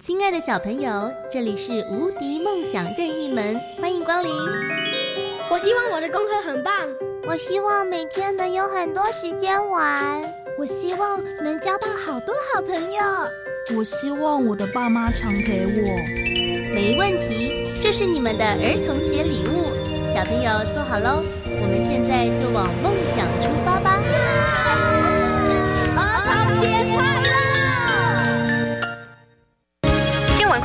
[0.00, 4.30] 亲爱的小朋友，这里是无敌梦想任意门，欢迎光临。
[5.50, 6.72] 我希望我的功课很棒，
[7.26, 10.22] 我希望每天能有很多时间玩，
[10.56, 15.82] 我希望能交到好多好朋友，我希望我的爸妈常陪我。
[16.72, 19.66] 没问题，这是你们的儿童节礼物，
[20.14, 24.00] 小朋友坐好喽，我们现在就往梦想出发吧。
[25.98, 27.17] 儿童节快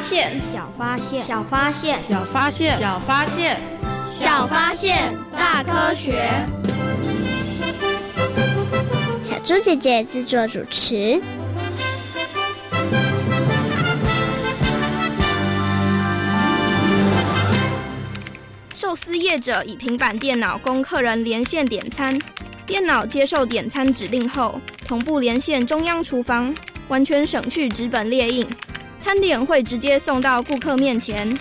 [0.00, 3.60] 小发现，小发现，小发现，小发现，小发现，
[4.08, 6.26] 小发现，大科学。
[9.22, 11.20] 小猪姐姐制作主持。
[18.72, 22.18] 寿司业者以平板电脑供客人连线点餐，
[22.66, 26.54] 电脑接受点餐指令后，同步连线中央厨房，
[26.88, 28.48] 完全省去纸本列印。
[29.00, 31.34] 餐点会直接送到顾客面前。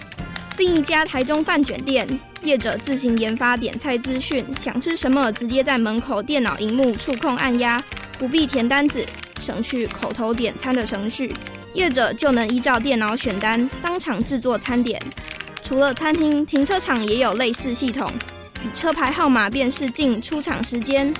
[0.57, 2.07] 另一家台中饭卷店
[2.41, 7.81] 业者自行研发点菜资讯，想吃什么直接在门口电脑荧幕触控按压，
[8.17, 9.05] 不必填单子，
[9.41, 11.33] 省去口头点餐的程序，
[11.73, 15.01] 业者就能依照电脑选单，当场制作餐点。
[15.61, 18.11] 除了餐厅，停车场也有类似系统，
[18.63, 21.13] 以车牌号码辨识进出场时间，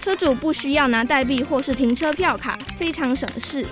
[0.00, 3.66] 车主不需要拿代币或是停车票卡，非常省事。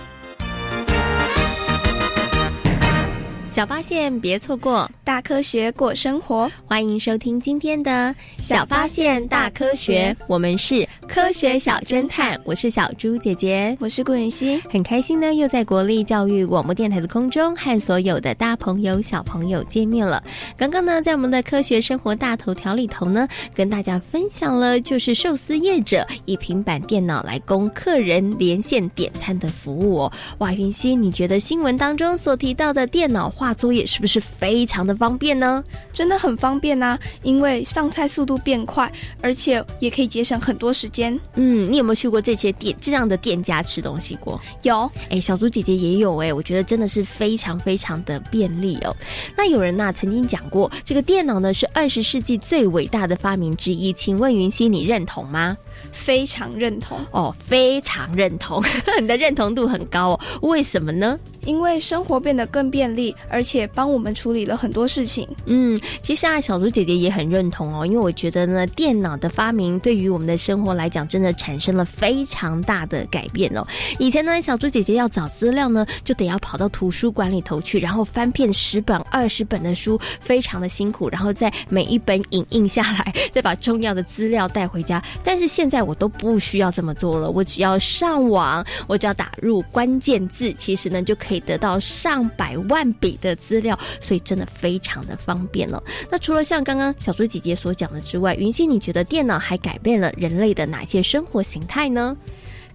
[3.58, 6.48] 小发现，别错过大科学过生活。
[6.64, 20.22] 欢迎收听今天的小发现大科学，我们是科学小侦探，我是小猪姐姐，我是顾云熙，很开心呢，又在国立教育广播电台的空中和所有的大朋友小朋友见面了。
[20.56, 23.26] 刚刚呢，在我们的科学生活大头条里头呢，
[23.56, 30.12] 跟大家分享了就是寿司业者以平板电脑来供客人连线点餐的服务哦。
[30.38, 35.62] 哇，云熙，你觉得新闻当中所提到的电脑化作业是不是非常的方便呢？
[35.92, 41.19] 真的很方便呐，因为上菜速度变快，而且也可以节省很多时间。
[41.34, 44.40] 嗯，你有没有去过这些店这样的店家吃东西过？
[44.62, 48.94] 有，哎，小猪姐姐也有哎，我觉得真的是非常非常的便利哦。
[49.37, 55.56] 那有人呐曾经讲过，这个电脑呢是二十世纪最伟大的发明之一，请问云溪你认同吗？
[55.93, 58.62] 非常认同哦，非常认同，
[59.00, 60.20] 你的认同度很高哦。
[60.43, 61.19] 为什么呢？
[61.49, 65.27] 因为生活变得更便利，而且帮我们处理了很多事情。
[65.47, 73.67] 嗯，其实啊，小猪姐姐也很认同哦，因为我觉得呢，电脑的发明对于我们的生活来讲，真的产生了非常大的改变哦。
[73.99, 85.03] 以前呢，小猪姐姐要找资料呢，就得要跑到图书馆里头去，然后翻遍十本、二十本的书，非常的辛苦，然后再每一本影印下来，再把重要的资料带回家。
[85.25, 95.82] 但是现在我都不需要这么做了，我只要上网，我只要打入关键字，其实呢就可以得到上百万笔的资料，所以真的非常的方便了。
[96.11, 102.17] 那除了像刚刚小猪姐姐所讲的之外，云溪，你觉得电脑还改变了人类的哪些生活形态呢？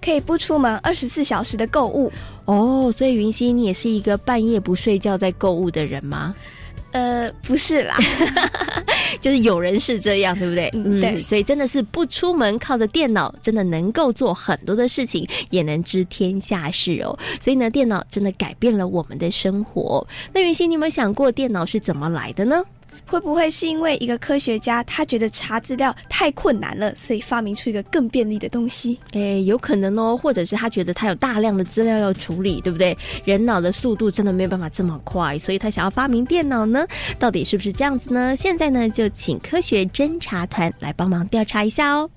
[0.02, 2.12] 可以不出门二十四小时的购物
[2.46, 6.36] 哦，所以云溪，你也是一个半夜不睡觉在购物的人吗？
[6.94, 7.98] 呃，不是啦，
[9.20, 10.70] 就是有人是这样，对不对？
[10.74, 17.18] 嗯，对，所以真的是不出门，靠着电脑，真的能够做很多的事情，也能知天下事哦。
[17.42, 20.08] 所以呢，电脑真的改变了我们的生活。
[20.34, 22.64] 那云溪，你有没有想过电脑是怎么来的呢？
[23.06, 29.00] 会不会是因为一个科学家他觉得查资料太困难了，所以发明出一个更便利的东西？
[29.14, 32.98] 诶，有可能哦，或者是他觉得他有大量的资料要处理，对不对？
[33.26, 36.86] 人脑的速度真的没有办法这么快，所以他想要发明电脑呢？
[37.20, 38.36] 到底是不是这样子呢？
[38.36, 42.10] 现在呢，就请科学侦查团来帮忙调查一下哦。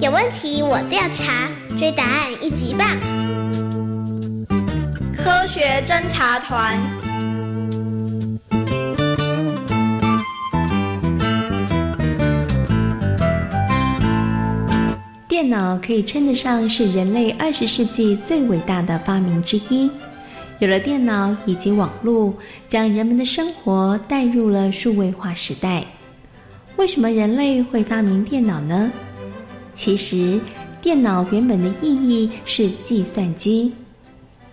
[0.00, 3.19] 有问题我调查，追答案一级棒。
[5.22, 6.78] 科学侦察团。
[15.28, 19.90] 电脑可以称得上是人类二十世纪最伟大的发明之一。
[20.58, 22.34] 有了电脑以及网络，
[22.68, 25.84] 将人们的生活带入了数位化时代。
[26.76, 28.90] 为什么人类会发明电脑呢？
[29.74, 30.40] 其实，
[30.80, 33.72] 电脑原本的意义是计算机。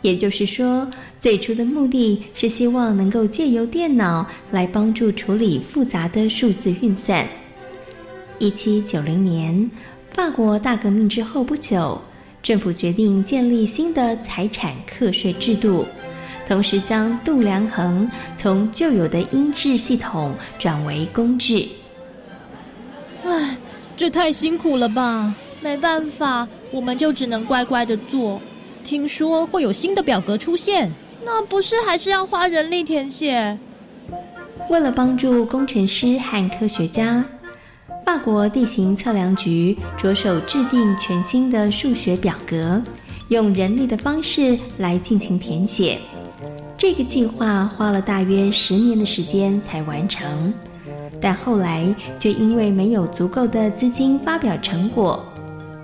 [0.07, 0.89] 也就是说，
[1.19, 7.27] 最初的目的是希望能够借由电脑来帮助处理复杂的数字运算。
[8.39, 9.69] 一七九零年，
[10.13, 12.00] 法国大革命之后不久，
[12.42, 15.86] 政府决定建立新的财产课税制度，
[16.48, 21.68] 同时将度量衡从旧有的音制系统转为公制。
[23.25, 23.57] 唉，
[23.98, 25.36] 这太辛苦了吧？
[25.60, 28.42] 没办法，我们就只能乖乖的做。
[28.88, 30.89] 听说会有新的表格出现，
[31.22, 33.57] 那不是还是要花人力填写？
[34.69, 37.22] 为了帮助工程师和科学家，
[38.06, 42.81] 法国地形测量局着手制定全新的数学表格，
[43.28, 46.00] 用人力的方式来进行填写。
[46.78, 50.54] 这个计划花了大约十年的时间才完成，
[51.19, 55.25] 但后来却因为没有足够的资金发表成果，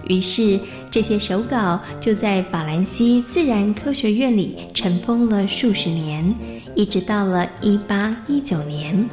[0.08, 0.60] 于是。
[0.94, 6.32] 这些手稿就在法兰西自然科学院里尘封了数十年，
[6.76, 9.10] 一直到了一八一九年。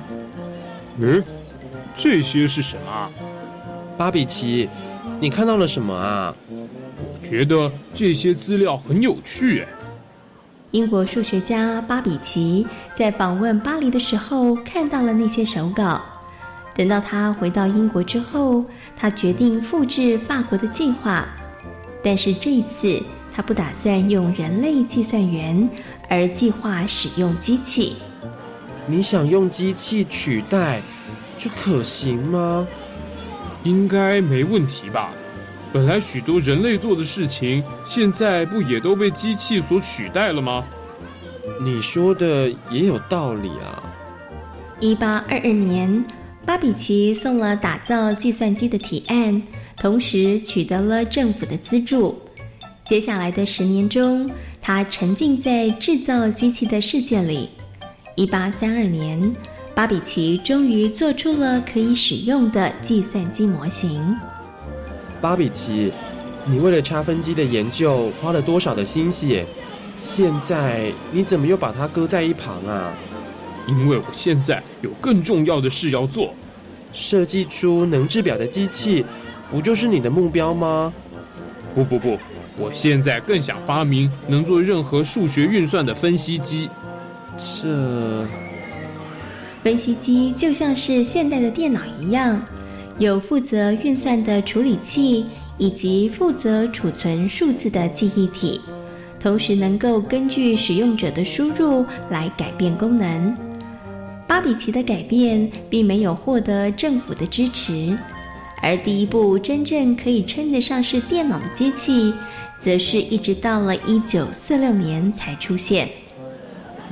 [0.98, 1.25] 嗯，
[1.96, 3.10] 这些是什么？
[3.96, 4.69] 巴比奇，
[5.19, 6.37] 你看到了什么啊？
[6.50, 9.64] 我觉得这些资料很有趣。
[10.72, 15.98] 英国数学家巴比奇在访问巴黎的时候看到了那些手稿。
[16.80, 18.64] 等到他回到英国之后，
[18.96, 21.28] 他决定复制法国的计划。
[22.02, 25.68] 但是这一次，他不打算用人类计算员，
[26.08, 27.96] 而计划使用机器。
[28.86, 30.80] 你想用机器取代，
[31.36, 32.66] 这可行吗？
[33.62, 35.10] 应该没问题吧？
[35.74, 40.64] 本来许多人类做的事情，现在不也都被机器所取代了吗？
[41.60, 43.82] 你说的也有道理啊。
[44.80, 46.02] 一八二二年，
[46.44, 49.42] 巴比奇送了打造计算机的提案。
[49.81, 52.14] 同时取得了政府的资助。
[52.85, 54.28] 接下来的十年中，
[54.61, 57.49] 他沉浸在制造机器的世界里。
[58.14, 59.35] 一八三二年，
[59.75, 64.14] 巴比奇终于做出了可以使用的计算机模型。
[65.18, 65.90] 巴比奇，
[66.44, 69.47] 你为了差分机的研究花了多少的心血？
[69.99, 72.94] 现在你怎么又把它搁在一旁啊？
[73.67, 76.35] 因为我现在有更重要的事要做，
[76.93, 79.05] 设计出能制表的机器。
[79.50, 80.93] 不就是你的目标吗？
[81.75, 82.19] 不不不，
[82.57, 86.69] 我现在更想发明能做任何数学运算的分析机。
[87.37, 88.26] 这
[89.62, 92.40] 分析机就像是现代的电脑一样，
[92.99, 95.26] 有负责运算的处理器
[95.59, 98.61] 以及负责储存数字的记忆体，
[99.19, 103.50] 同时能够根据使用者的输入来改变功能。
[104.30, 107.99] 巴比奇的改变并没有获得政府的支持。
[108.62, 112.14] 而第一部真正可以称得上是电脑的机器，
[112.56, 115.88] 则是一直到了一九四六年才出现。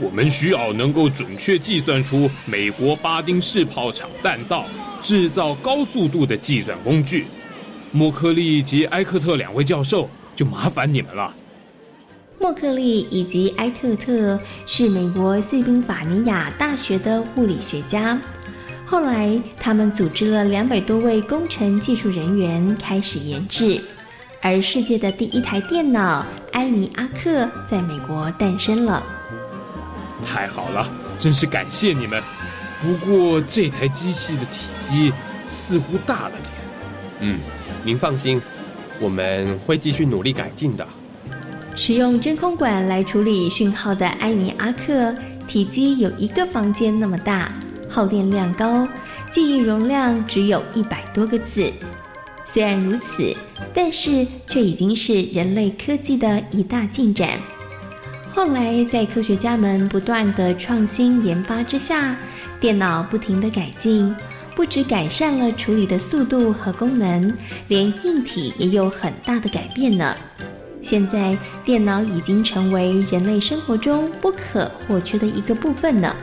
[0.01, 4.67] 我们需要能够准确计算出美国巴丁式炮厂弹道，
[5.01, 7.29] 制造高速度的计算工具。
[7.93, 11.33] 莫克利及埃克特两位教授就麻烦你们了。
[12.41, 18.19] 莫克利以及埃特特是美国西宾法尼亚大学的物理学家。
[18.87, 23.83] 后来，他们组织了两百多位工程技术人员开始研制，
[24.41, 29.03] 而世界的第一台电脑埃尼阿克在美国诞生了。
[30.25, 32.23] 太好了，真是感谢你们。
[32.81, 35.13] 不过这台机器的体积
[35.49, 36.53] 似乎大了点。
[37.21, 37.41] 嗯，
[37.85, 38.41] 您放心，
[39.01, 40.87] 我们会继续努力改进的。
[41.81, 45.15] 使用真空管来处理讯号的埃尼阿克，
[45.47, 47.53] 体积有一个房间那么大，
[47.89, 48.87] 耗电量高，
[49.31, 51.73] 记忆容量只有一百多个字。
[52.45, 53.33] 虽然如此，
[53.73, 57.39] 但是却已经是人类科技的一大进展。
[58.35, 62.17] 后来，在科学家们不断的创新研发之下，
[62.59, 64.13] 电脑不停的改进，
[64.57, 67.33] 不只改善了处理的速度和功能，
[67.69, 70.13] 连硬体也有很大的改变呢。
[70.89, 76.17] 现在，电脑已经成为人类生活中不可或缺的一个部分呢。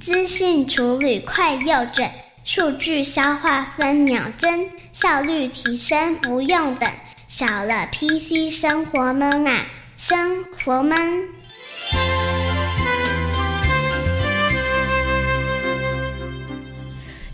[0.00, 2.10] 资讯处理快又准，
[2.44, 6.90] 数据消化分秒针，效率提升不用等，
[7.28, 9.64] 少了 PC 生活闷啊，
[9.96, 10.98] 生活闷。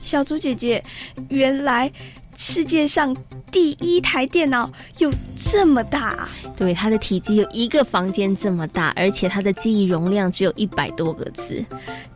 [0.03, 0.83] 小猪姐姐，
[1.31, 1.91] 原来
[2.37, 3.17] 世界上
[3.51, 5.11] 第一台电脑有
[5.43, 6.29] 这么大啊！
[6.57, 11.65] 对，它的体积有一个房间这么大，而且它的记忆容量只有一百多个字，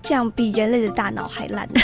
[0.02, 1.68] 这样比人类的大脑还烂。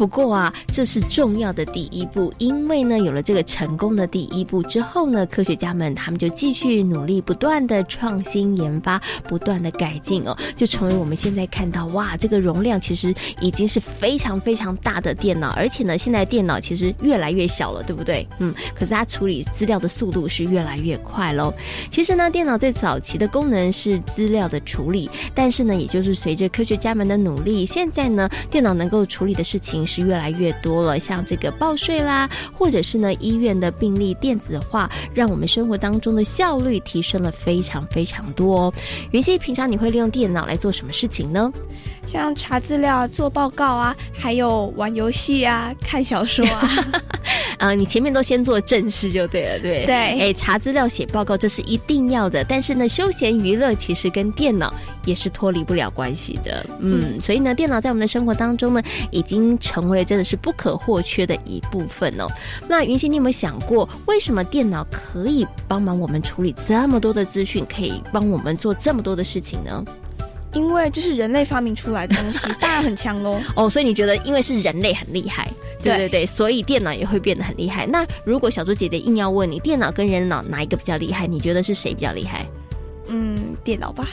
[0.00, 18.26] 不过啊，这是重要的第一步，因为呢，有了这个成功的第一步之后呢，科学家们他们就继续努力，不断的创新研发，不断的改进哦，就成为我们现在看到哇，这个容量其实已经是非常非常大的电脑，而且呢，现在电脑其实越来越小了，对不对？
[18.38, 21.52] 嗯，可是它处理资料的速度是越来越快喽。
[21.90, 31.00] 其实呢，电脑在早期的功能是资料的处理，但是呢，也就是随着科学家们的努力，现在呢，电脑能够处理的事情是越来越多了。
[31.00, 38.74] 像这个报税啦，或者是呢，医院的病例电子化，让我们生活当中的效率提升了非常非常多哦。
[39.10, 41.50] 云溪，平常你会利用电脑来做什么事情呢？
[42.10, 46.68] 像查资料、做报告啊，还有玩游戏啊、看小说啊。
[47.58, 49.94] 呃， 你前面都先做正事就对了，对对。
[49.94, 54.74] 哎，查资料、写报告这是一定要的，但是呢，休闲娱乐其实跟电脑
[55.04, 56.66] 也是脱离不了关系的。
[56.80, 62.26] 嗯，所以呢，电脑在我们的生活当中呢，已经成为真的是不可或缺的一部分哦。
[62.66, 69.84] 那云溪，你有没有想过，为什么电脑可以帮忙我们处理这么多的资讯，可以帮我们做这么多的事情呢？
[70.52, 73.40] 因为这是人类发明出来的东西， 当然很强喽。
[73.54, 75.48] 哦，所以你觉得因为是人类很厉害，
[75.82, 77.86] 对对对，所以电脑也会变得很厉害。
[77.86, 81.26] 那如果小猪姐姐硬要问你，电脑跟人脑哪一个比较厉害？
[81.26, 82.46] 你觉得是谁比较厉害？
[83.10, 84.08] 嗯，电脑吧。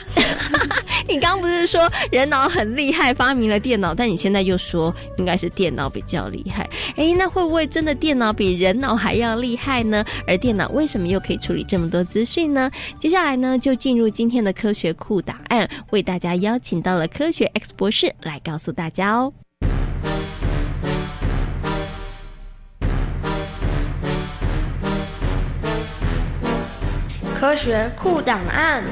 [1.08, 6.68] 你刚不是说人脑很厉害，发明了电脑，但你现在又说应该是电脑比较厉害。
[6.96, 10.04] 哎，那会不会真的电脑比人脑还要厉害呢？
[10.26, 12.70] 而电脑为什么又可以处理这么多资讯呢？
[12.98, 19.32] 接下来呢，就进入今天的科学库档案，为大家邀请到了科学 X 博士来告诉大家哦。
[27.38, 28.82] 科学库档案。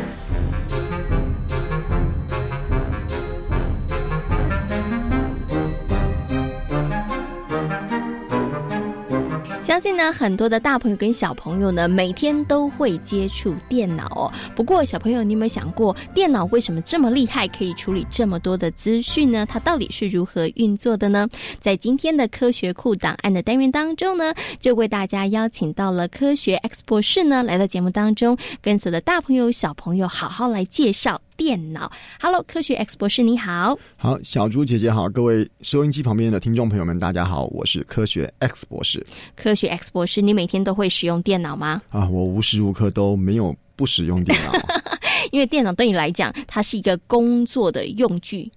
[9.77, 14.33] 相信呢，很多的大朋友跟小朋友呢，每天都会接触电脑哦。
[14.55, 19.45] 不过，小朋友，你有没有想过，电脑为什么这么厉害，可以处理这么多的资讯呢？
[19.45, 21.29] 它到底是如何运作的呢？
[21.61, 31.21] 在今天的科学库档案的单元当中呢，就为大家邀请到了科学 X 博士呢，来到节目当中，跟所有的大朋友、小朋友好好来介绍。
[31.37, 31.91] 电脑
[32.21, 39.07] ，Hello，科学 X 博士你好，好，小猪姐姐好，各位收音机旁边的听众朋友们，大家好，我是科学 X 博士。
[39.35, 41.83] 科学 X 博士，你每天都会使用电脑吗？
[41.91, 44.53] 啊，我无时无刻都没有不使用电脑，
[45.31, 48.51] 因为电脑对你来讲，它是一个工作的用具。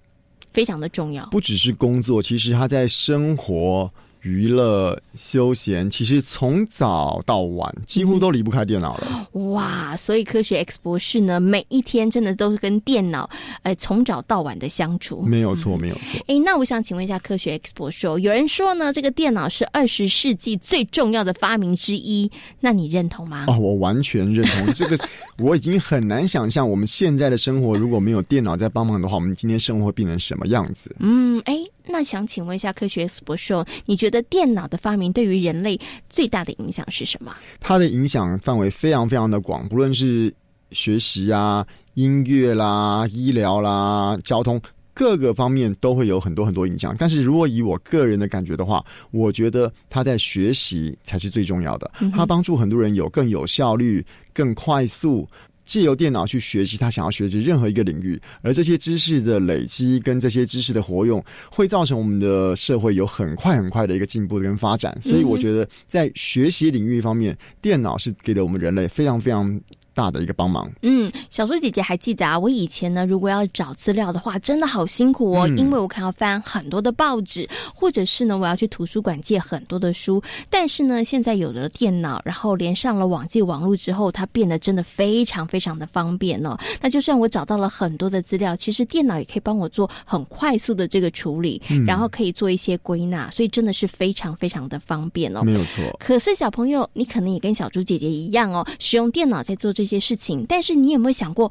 [0.52, 1.24] 非常的重要。
[1.26, 3.88] 不只是工作，其实他在生活。
[4.22, 9.28] 娱乐休闲，其实从早到晚几乎都离不开电脑了。
[9.52, 9.96] 哇！
[9.96, 13.28] 所以科学 X 博士呢，每一天真的都是跟电脑，
[13.62, 15.22] 呃，从早到晚的相处。
[15.22, 16.20] 没有错，没有错。
[16.26, 23.46] 哎，那我想请问一下科学 X 博士，有人说呢，这个电脑是二十世纪最重要的发明之一，那你认同吗？
[23.48, 24.72] 哦，我完全认同。
[24.74, 24.98] 这个
[25.38, 30.94] 我已经很难想象，我们现在的生活如果没有电脑在帮忙的话，我们今天生活会变成什么样子？
[30.98, 31.56] 嗯，哎。
[31.86, 33.54] 那想请问一下科学博士，
[33.86, 37.34] 你觉得电脑的发明对于人类最大的影响是什么？
[37.58, 40.32] 它的影响范围非常非常的广，不论是
[40.72, 44.60] 学习啊、音乐啦、医疗啦、交通
[44.94, 46.94] 各个方面都会有很多很多影响。
[46.98, 55.26] 但是如果以我个人的感觉的话，我觉得它在学习才是最重要的，它帮助很多人有更有效率、更快速。
[55.70, 64.98] 借由电脑去学习他想要学习任何一个领域，而这些知识的累积跟这些知识的活用，会造成我们的社会有很快很快的一个进步跟发展。
[65.00, 69.60] 所以，我觉得在学习领域方面，电脑是给了我们人类非常非常。
[70.00, 70.70] 大的一个帮忙。
[70.80, 72.38] 嗯，小猪姐姐还记得啊？
[72.38, 80.22] 我以前呢，如果要找资料的话，真的好辛苦哦，因为我可能要翻很多的报纸，或者是呢，我要去图书馆借很多的书。
[80.48, 86.56] 但是呢，现在有了电脑，然后连上了网际网络之后，它变得真的非常非常的方便哦。
[86.80, 95.42] 那就算我找到了很多的资料，其实电脑也可以帮我做很快速的这个处理，然后可以做一些归纳，所以真的是非常非常的方便哦。
[95.42, 95.84] 没有错。
[95.98, 99.72] 可是小朋友，你可能也跟小猪姐姐一样哦，使用电脑在做。
[99.72, 101.50] 这些事情，但是你有没有想过，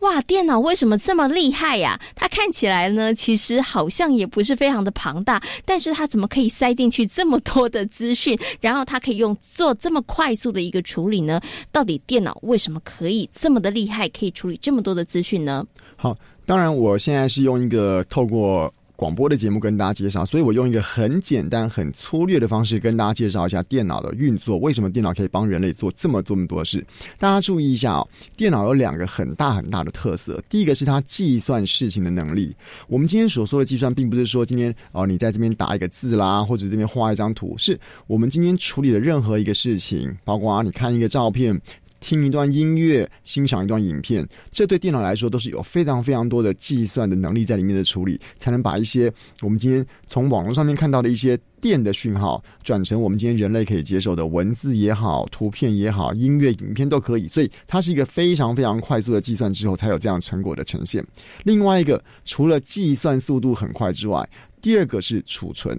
[0.00, 2.00] 哇，电脑为什么这么厉害呀？
[2.14, 11.40] 它看起来呢，其实好像也不是非常的庞大，但是它怎么可以塞进去这么多的资讯， 然后它可以用做这么快速的一个处理呢？
[11.72, 15.66] 到底电脑为什么可以这么的厉害，可以处理这么多的资讯呢？
[15.96, 16.16] 好，
[16.46, 18.72] 当然我现在是用一个透过。
[19.00, 24.58] 广播的节目跟大家介绍，所以我用一个很简单、很粗略的方式跟大家介绍一下电脑的运作。
[24.58, 26.84] 为什么电脑可以帮人类做这么这么多事？
[27.18, 30.44] 大家注意一下哦，电脑有两个很大很大的特色。
[30.50, 32.54] 第一个是它计算事情的能力。
[32.88, 41.58] 我们今天所说的计算，并不是说今天哦你在这边打一个字啦，或者这边画一张图，是我们今天处理的任何一个事情，包括啊你看一个照片。
[42.00, 57.28] 听一段音乐，欣赏一段影片，这对电脑来说都是有非常非常多的计算的能力在里面的处理，才能把一些我们今天从网络上面看到的一些电的讯号，转成我们今天人类可以接受的文字也好、图片也好、音乐、影片都可以。
[57.28, 61.06] 所以它是一个非常非常快速的计算之后，才有这样成果的呈现。
[61.44, 64.26] 另外一个，除了计算速度很快之外，
[64.62, 65.78] 第二个是储存，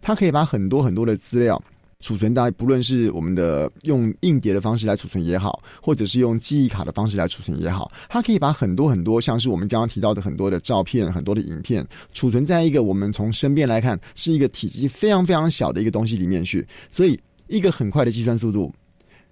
[0.00, 1.62] 它可以把很多很多的资料。
[2.00, 16.64] 储存，大不论是我们的用硬碟的方式来储存也好，或者是用记忆卡的方式来储存也好，它可以把很多很多，像是我们刚刚提到的很多的照片、很多的影片，储存在一个我们从身边来看是一个体积非常非常小的一个东西里面去。
[16.92, 18.72] 所以，一个很快的计算速度，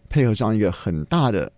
[0.08, 1.50] 配合上一个很大的。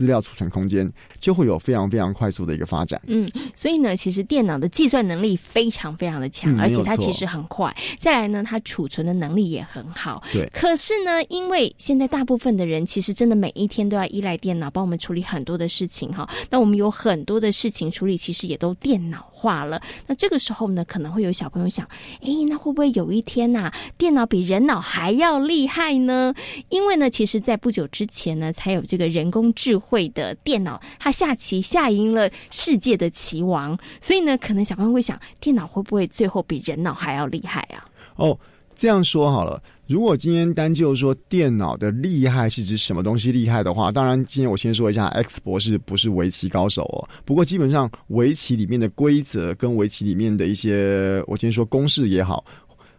[0.00, 2.98] 资料储存空间就会有非常非常快速的一个发展。
[3.06, 7.70] 嗯，所以呢，其实电脑的计算能力非常非常的强，而且它其实很快。
[7.98, 10.22] 再来呢，它储存的能力也很好。
[10.32, 10.48] 对。
[10.54, 16.26] 可是呢，因为现在大部分的人其实真的每一天都要依赖电脑帮我们处理很多的事情哈。
[16.48, 19.80] 那我们有很多的事情处理，其实也都电脑化了。
[20.06, 21.86] 那这个时候呢，可能会有小朋友想：
[22.20, 26.34] 哎，那会不会有一天呐，电脑比人脑还要厉害呢？
[26.68, 37.88] 因为呢，其实在不久之前呢，才有这个人工智慧的电脑，它下棋下赢了世界的棋王，所以呢，可能小朋友会想，电脑会不会最后比人脑还要厉害啊？
[38.16, 38.38] 哦，
[38.76, 47.08] 这样说好了，如果今天单就说电脑的厉害是指什么东西厉害的话，当然，今天我先说一下，X 博士不是围棋高手哦。
[47.24, 52.44] 不过基本上，围棋里面的规则跟围棋里面的一些，我今天说公式也好。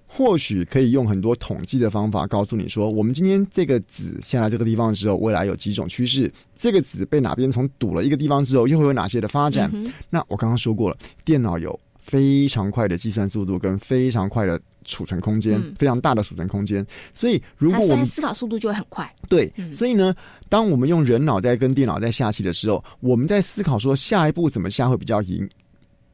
[0.05, 6.29] 或许可以用很多统计的方法告诉你说，我们今天这个子下来这个地方的时候，未来有几种趋势。
[6.57, 9.71] 这个子被哪边从堵了一个地方之后，又会有哪些的发展？
[10.09, 16.85] 那我刚刚说过了，电脑有非常快的计算速度跟非常快的储存空间，非常大的储存空间。
[17.13, 19.09] 所以，如果我们思考速度就会很快。
[19.29, 20.15] 对，所以呢，
[20.49, 25.47] 当我们用人脑在跟电脑在下棋的时候，我们在思考说下一步怎么下会比较赢。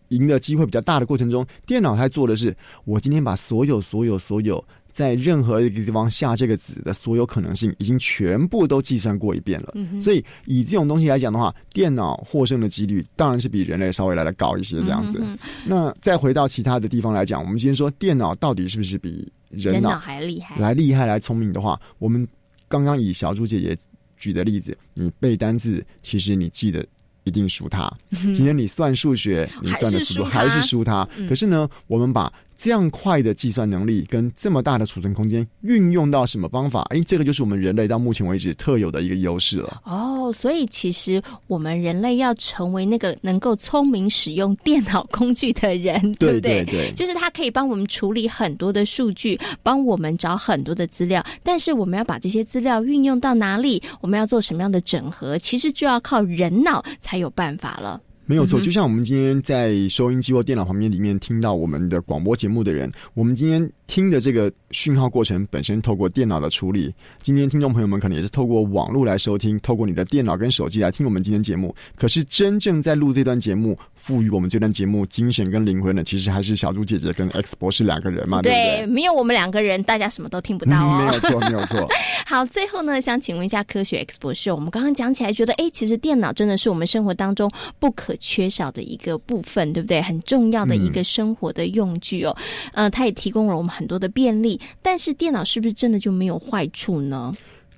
[0.10, 4.64] 赢的机会比较大的过程中，电脑它做的是，我今天把所有、所有、所有
[4.98, 9.72] 在任何一个地方下这个子的所有可能性，已经全部都计算过一遍了。
[10.02, 14.78] 所以以这种东西来讲的话，电脑获胜的几率当然是比人类稍微来的高一些。
[14.78, 15.24] 这样子。
[15.68, 20.60] 那再回到其他的地方来讲，我们今天说电脑到底是不是比人脑还厉害？
[20.60, 22.28] 来厉害来聪明的话，我们
[22.68, 23.78] 刚刚以小猪姐姐
[24.18, 26.84] 举的例子，你背单字，其实你记得。
[27.24, 27.92] 一定输他。
[28.10, 31.06] 今天你算数学，你算的速度还是输他。
[31.28, 36.82] 可是呢，我们把这样快的计算能力跟这么大的储存空间运用到什么方法？
[36.90, 39.82] 哎，这个就是我们人类到目前为止特有的一个优势了。
[39.86, 46.66] 哦，所以其实我们人类要成为那个能够聪明使用电脑工具的人， 对不对？
[46.66, 51.24] 对，就是它可以帮我们处理很多的数据，帮我们找很多的资料。
[51.44, 53.82] 但是我们要把这些资料运用到哪里？
[54.02, 55.38] 我们要做什么样的整合？
[55.38, 58.02] 其实就要靠人脑才有办法了。
[58.28, 66.94] 没有错，就像我们今天在收音机或电脑旁边里面听到我们的广播节目的人，我们今天听的这个讯号过程本身透过电脑的处理。
[67.22, 71.74] 今天听众朋友们可能也是透过网络来收听，透过你的电脑跟手机来听我们今天节目。
[71.96, 73.78] 可是真正在录这段节目。
[73.96, 78.86] 赋予我们这段节目精神跟灵魂的，其实还是小猪姐姐跟 X 博士两个人嘛，对不对？
[78.86, 80.98] 没有我们两个人，大家什么都听不到哦。
[81.04, 81.86] 没有错，没有错。
[82.26, 90.02] 好，最后呢，想请问一下科学 X 博士，我们刚刚讲起来，觉得哎，其实电脑真的是我们生活当中不可缺少的一个部分，对不对？
[90.02, 92.34] 很重要的一个生活的用具哦。
[92.72, 97.32] 呃，它也提供了我们很多的便利，但是电脑是不是真的就没有坏处呢？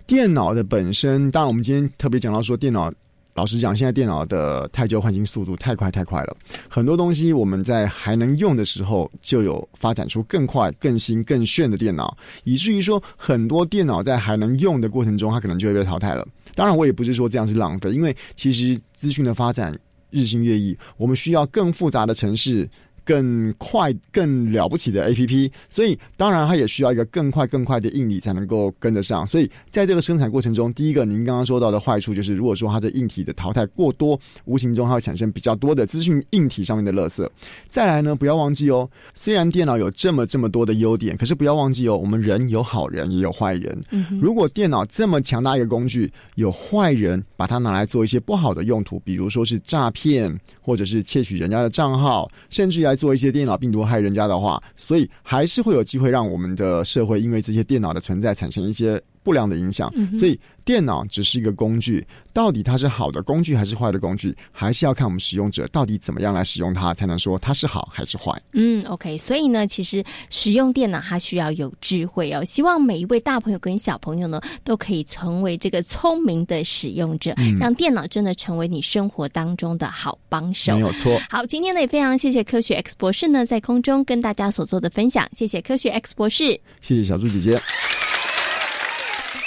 [0.07, 2.89] 电脑的本身，当然我们今天特别讲到说电脑。
[3.35, 6.35] 老实讲，现在电脑的太旧换新速度太快太快了，
[6.67, 16.27] 很多东西我们在还能用的时候就有发展出更快、更新、更炫的电脑，以至于说很多电脑在还能用的过程中，它可能就会被淘汰了。
[16.53, 19.73] 当然，我也不是说这样是浪费，因为其实资讯的发展
[20.09, 22.67] 日新月异，我们需要更复杂的城市。
[23.09, 29.25] 更快、更了不起的 A P P，所以当然它也需要一个更快、更快的硬体才能够跟得上。
[29.25, 37.27] 所以在这个生产过程中，第一个您刚刚说到的坏处就是，如果说它的硬体的淘汰过多，无形中它会产生比较多的资讯硬体上面的垃圾。
[37.67, 43.75] 再来呢，不要忘记哦，虽然电脑有这么这么多的优点，可是不要忘记哦，我们人有好人也有坏人。
[44.21, 52.98] 如果电脑这么强大一个工具，有坏人把它拿来做一些不好的用途，比如说是诈骗，或者是窃取人家的账号，甚至于来。
[52.99, 59.91] 做一些电脑病毒害人家的话，所以还是会有机会让我们的社会因为这些电脑的存在产生一些不良的影响。
[60.19, 68.32] 所以电脑只是一个工具，到底它是好的工具还是坏的工具，还是要看我们使用者到底怎么样来使用它，才能说它是好还是坏。
[68.53, 69.17] 嗯，OK。
[69.17, 72.43] 所以呢，其实使用电脑它需要有智慧哦。
[72.43, 80.75] 希望每一位大朋友跟小朋友呢，都可以成为这个聪明的使用者，让电脑真的成为你生活当中的好帮手。
[80.75, 81.19] 没有错。
[81.29, 87.60] 好，今天呢也非常谢谢科学 X 博士呢在空中跟大家所做的分享，谢谢科学 X 博士，谢谢小猪姐姐。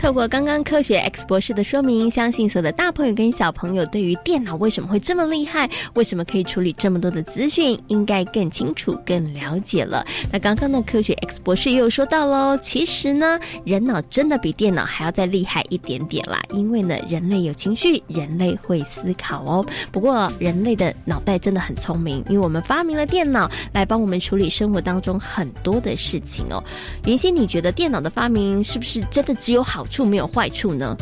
[0.08, 10.08] 透过刚刚科学 X 博士的说明，相信所有的大朋友跟小朋友对于电脑为什么会这么厉害，为什么可以处理这么多的资讯，应该更清楚、更了解了。
[10.32, 19.66] 那刚刚的科学 X 博士也有说到喽，其实呢，人脑真的比电脑还要再厉害一点点啦，因为呢，人类有情绪，人类会思考哦。
[19.92, 26.64] 不过，人类的脑袋真的很聪明，因为我们发明了电脑来帮我们处理生活当中很多的事情哦。
[27.06, 29.97] 云溪，你觉得电脑的发明是不是真的只有好处？
[29.98, 30.96] 处没有坏处呢？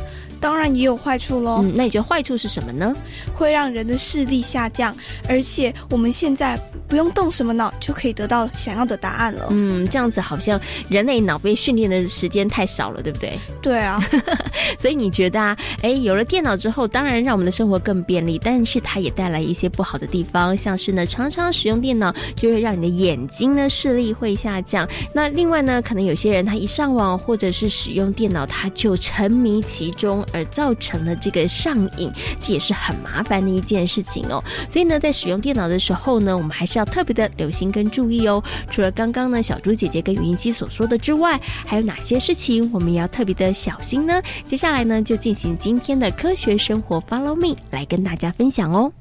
[0.46, 1.62] 当然也有坏处喽。
[1.64, 2.96] 嗯，那你觉得坏处是什么呢？
[3.34, 4.96] 会让人的视力下降，
[5.28, 6.56] 而且我们现在
[6.88, 9.48] 不用动什么脑就可以得到想要的答案了。
[9.50, 13.40] 嗯，这样子好像人类脑被训练的时间太少了，对不对？
[13.60, 14.00] 对啊。
[14.78, 24.88] 所以你觉得啊，哎，有了电脑之后，当然让我们的生活更便利，但是它也带来一些不好的地方，像是呢，常常使用电脑就会让你的眼睛呢视力会下降。
[25.12, 30.24] 那另外呢，可能有些人他一上网或者是使用电脑，他就沉迷其中。
[30.36, 34.43] 而造成了这个上瘾，这也是很麻烦的一件事情哦。
[34.67, 38.43] 所以呢，在使用电脑的时候呢，我们还是要特别的留心跟注意哦。
[38.69, 44.21] 除了刚刚呢小猪姐姐跟云溪所说的之外，还有哪些事情我们也要特别的小心呢？
[44.48, 48.91] 接下来呢，就进行今天的科学生活，Follow me，来跟大家分享哦。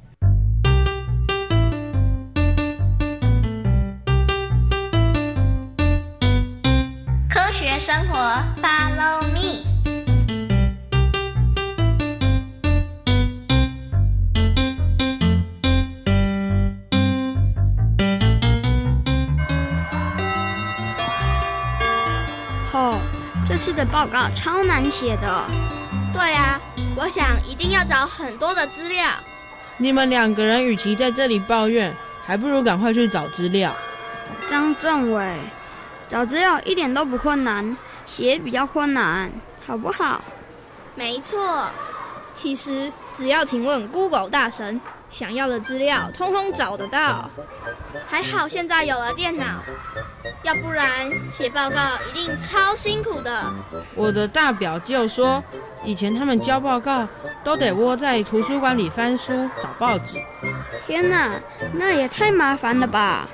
[23.64, 25.46] 这次的报告超难写的。
[26.12, 26.60] 对啊，
[26.94, 29.06] 我想一定要找很多的资料。
[29.78, 31.90] 你们两个人与其在这里抱怨，
[32.26, 33.74] 还不如赶快去找资料。
[34.50, 35.38] 张政委，
[36.10, 37.74] 找资料一点都不困难，
[38.04, 39.32] 写比较困难，
[39.66, 40.22] 好不好？
[40.94, 41.70] 没错，
[42.34, 44.78] 其实只要请问 Google 大神，
[45.14, 47.30] 想要的资料通通找得到。
[48.04, 49.62] 还好现在有了电脑。
[50.42, 51.76] 要不然写报告
[52.10, 53.44] 一定超辛苦的。
[53.94, 55.42] 我的大表舅说，
[55.84, 57.06] 以前他们交报告
[57.44, 60.16] 都得窝在图书馆里翻书找报纸。
[60.84, 61.40] 天哪，
[61.74, 63.28] 那也太麻烦了吧！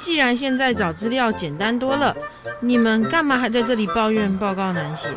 [0.00, 2.16] 既然现在找资料简单多了，
[2.60, 5.08] 你们干嘛还在这里抱怨报告难写？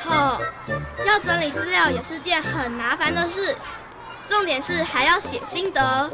[0.00, 0.38] 吼，
[1.06, 3.56] 要整理资料也是件很麻烦的事，
[4.28, 6.12] 重点是还要写心得。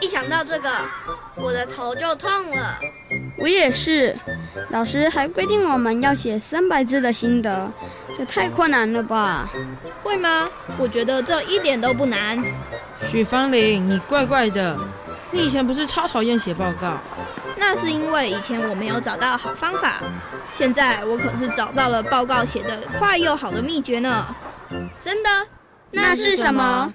[0.00, 0.70] 一想到这个，
[1.36, 2.78] 我的头就痛了。
[3.38, 4.14] 我也是，
[4.70, 7.70] 老师还规定我们要写三百字的心得，
[8.18, 9.48] 这太困难了吧？
[10.02, 10.50] 会吗？
[10.76, 12.42] 我觉得这一点都不难。
[13.08, 14.76] 许芳玲，你怪怪的，
[15.30, 16.98] 你以前不是超讨厌写报告？
[17.56, 20.02] 那是因为以前我没有找到好方法，
[20.52, 24.26] 现在我可是找到了报告写得快又好的秘诀呢。
[25.00, 25.30] 真的？
[25.92, 26.92] 那是什么？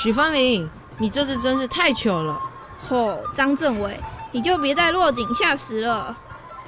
[0.00, 2.40] 许芳玲，你这次真是太糗了！
[2.88, 3.98] 吼，张政委，
[4.30, 6.16] 你就别再落井下石了。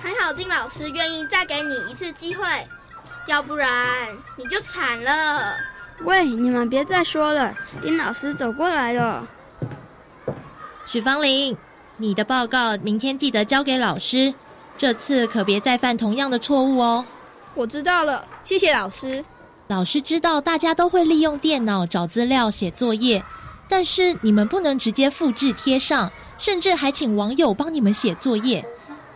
[0.01, 2.45] 还好丁老师愿意再给你一次机会，
[3.29, 5.55] 要不然你就惨了。
[6.01, 9.25] 喂，你们别再说了，丁老师走过来了。
[10.85, 11.57] 许芳玲，
[11.99, 14.35] 你的报告明天记得交给老师，
[14.77, 17.07] 这次可别再犯同样的错误哦。
[17.55, 19.25] 我知道了，谢谢老师。
[19.71, 23.23] 老师知道大家都会利用电脑找资料、写作业，
[23.69, 28.67] 但是你们不能直接复制贴上，甚至还请网友帮你们写作业，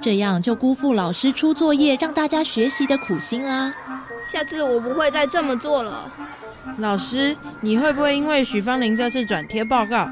[0.01, 3.75] 这样就辜负老师出作业让大家学习的苦心啦。
[4.31, 6.09] 下次我不会再这么做了。
[6.79, 10.09] 老师，你会不会因为许芳玲这次转贴报告，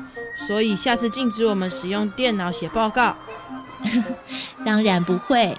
[0.49, 3.15] 所以下次禁止我们使用电脑写报告？
[4.67, 5.57] 当然不会，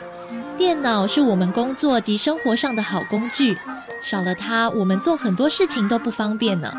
[0.58, 3.58] 电脑是我们工作及生活上的好工具。
[4.04, 6.72] 少了它，我们做很多事情都不方便呢。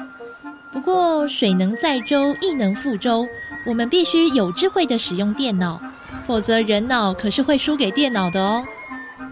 [0.70, 3.26] 不过水能载舟，亦能覆舟，
[3.64, 5.80] 我们必须有智慧的使用电脑，
[6.26, 8.64] 否则人脑可是会输给电脑的哦。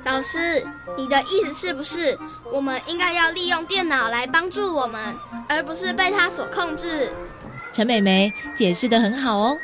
[0.04, 0.64] 老师，
[0.96, 2.18] 你的意思是不是
[2.52, 5.00] 我们应该要利用电脑来帮助我们，
[5.48, 7.10] 而不是被它所控制？
[7.72, 9.56] 陈美眉解释的很好哦。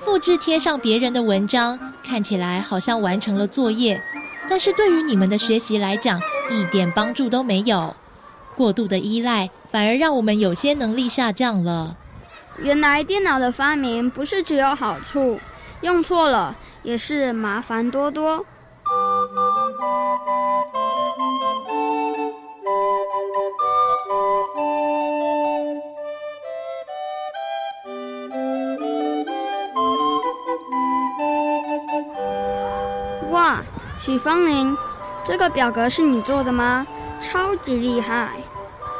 [0.00, 4.00] 复制贴上别人的文章，看起来好像完成了作业。
[4.52, 7.96] 但是对于你们的学习来讲，一点帮助都没有。
[8.54, 11.96] 过度的依赖反而让我们有些能力下降了。
[12.58, 15.40] 原来电脑的发明不是只有好处，
[15.80, 18.44] 用错了也是麻烦多多。
[34.04, 34.76] 许芳玲，
[35.24, 36.84] 这个表格是你做的吗？
[37.20, 38.32] 超级厉害！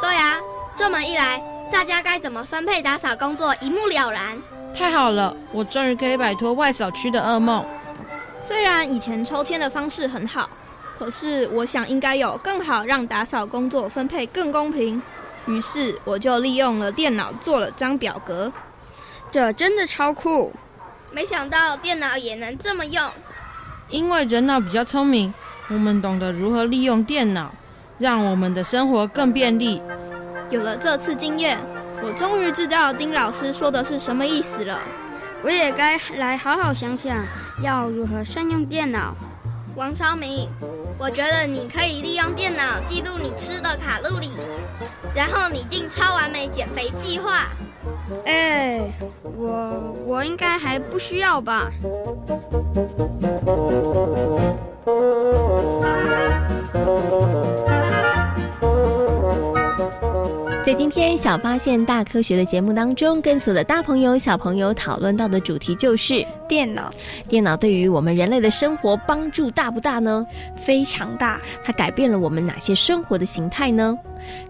[0.01, 0.37] 对啊，
[0.77, 4.41] 这么一来，大家该怎么分配打扫工作一目了然。
[4.73, 7.67] 太好了，我终于可以摆脱外扫区的噩梦。
[8.47, 10.49] 虽然以前抽签的方式很好，
[10.97, 15.03] 可是我想应该有更好让打扫工作分配更公平。
[15.47, 18.53] 于是我就利用了电脑做了张表格，
[19.33, 20.53] 这真的超酷！
[21.11, 23.03] 没想到电脑也能这么用。
[23.93, 25.33] 因为人脑比较聪明，
[25.69, 27.55] 我们懂得如何利用电脑，
[27.99, 29.83] 让我们的生活更便利。
[30.49, 31.59] 有了这次经验，
[32.03, 34.79] 我终于知道丁老师说的是什么意思了。
[35.45, 37.23] 我也该来好好想想，
[37.63, 39.15] 要如何善用电脑。
[39.77, 40.49] 王超明，
[40.99, 44.31] 我觉得你可以利用电脑记录你吃的卡路里，
[45.15, 47.49] 然后拟定超完美减肥计划。
[48.25, 48.93] 哎，
[49.23, 51.71] 我我应该还不需要吧。
[60.73, 66.91] 在今天小发现大科学的节目当中，跟所有的大朋友小朋友讨论到的主题就是电脑。
[67.29, 70.27] 电脑对于我们人类的生活帮助大不大呢？
[70.57, 71.39] 非常大。
[71.63, 73.95] 它改变了我们哪些生活的形态呢？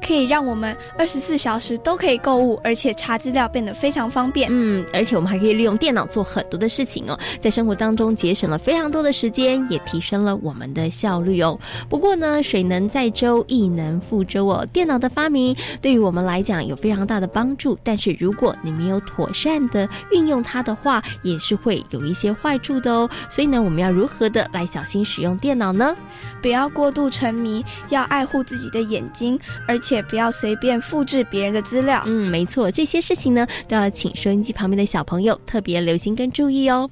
[0.07, 4.49] 可以让我们二十四小时都可以购物，而且查资料变得非常方便。
[4.53, 11.59] 嗯，而且我们还可以利用电脑做很多的事情哦，在生活当中节省了非常多的时间，也提升了我们的效率哦。
[11.89, 14.65] 不过呢，水能载舟，亦能覆舟哦。
[14.73, 23.09] 电脑的发明对于我们来讲有非常大的帮助，但是如果你没有妥善的运用它的话，也是会有一些坏处的哦。
[23.31, 25.97] 所以呢，我们要如何的来小心使用电脑呢？
[26.43, 29.39] 不要过度沉迷，要爱护自己的眼睛。
[29.67, 32.03] 而且不要随便复制别人的资料。
[32.07, 36.91] 嗯，没错，这些事情呢，都要请收音机旁边的小朋友特别留心跟注意哦。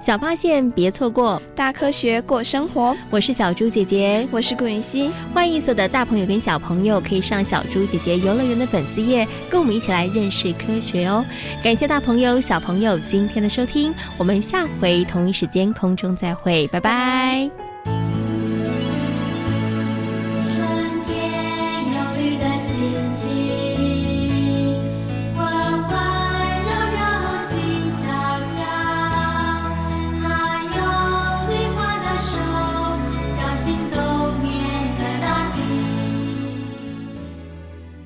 [0.00, 2.96] 小发现别错过，大科学过生活。
[3.10, 5.10] 我是小猪姐姐，我是顾云熙。
[5.34, 11.22] 欢迎所有的大朋友跟小朋友可以上小猪姐姐游乐园的粉丝页，跟我们一起来认识科学哦。
[11.62, 17.69] 感谢大朋友、小朋友今天的收听，我们下回同一时间空中再会，拜拜。